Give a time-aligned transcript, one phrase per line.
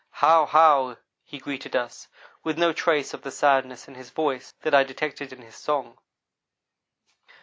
[0.17, 0.47] "How!
[0.47, 2.07] How!" he greeted us,
[2.43, 5.99] with no trace of the sadness in his voice that I detected in his song.